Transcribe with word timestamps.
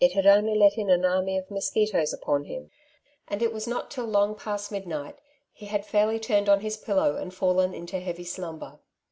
had 0.15 0.25
only 0.25 0.55
let 0.55 0.79
in 0.79 0.89
an 0.89 1.05
army 1.05 1.37
of 1.37 1.47
mosqnitoea 1.49 2.11
upon 2.11 2.45
him; 2.45 2.71
and 3.27 3.43
it 3.43 3.53
was 3.53 3.67
not 3.67 3.91
till 3.91 4.07
long 4.07 4.33
past 4.33 4.71
midnight 4.71 5.19
he 5.53 5.67
had 5.67 5.85
fairly 5.85 6.19
tnrned 6.19 6.49
on 6.49 6.61
his 6.61 6.75
pillow 6.75 7.15
and 7.17 7.35
fallen 7.35 7.71
into 7.71 7.99
heavy 7.99 8.23
slumber. 8.23 8.79